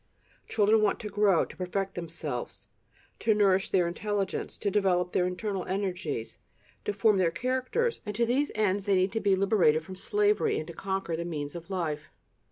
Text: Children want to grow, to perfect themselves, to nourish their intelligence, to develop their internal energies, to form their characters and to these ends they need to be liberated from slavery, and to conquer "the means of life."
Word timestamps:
Children 0.47 0.81
want 0.81 0.99
to 1.01 1.09
grow, 1.09 1.45
to 1.45 1.55
perfect 1.55 1.93
themselves, 1.93 2.65
to 3.19 3.35
nourish 3.35 3.69
their 3.69 3.87
intelligence, 3.87 4.57
to 4.57 4.71
develop 4.71 5.11
their 5.13 5.27
internal 5.27 5.63
energies, 5.65 6.39
to 6.85 6.91
form 6.91 7.17
their 7.17 7.29
characters 7.29 8.01
and 8.03 8.15
to 8.15 8.25
these 8.25 8.51
ends 8.55 8.85
they 8.87 8.95
need 8.95 9.11
to 9.11 9.19
be 9.19 9.35
liberated 9.35 9.83
from 9.85 9.95
slavery, 9.95 10.57
and 10.57 10.65
to 10.65 10.73
conquer 10.73 11.15
"the 11.15 11.23
means 11.23 11.53
of 11.53 11.69
life." 11.69 12.09